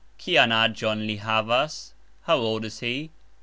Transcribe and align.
Kian 0.17 0.49
agxon 0.51 1.05
li 1.05 1.17
havas? 1.17 1.93
How 2.23 2.37
old 2.37 2.65
is 2.65 2.79
he? 2.79 3.11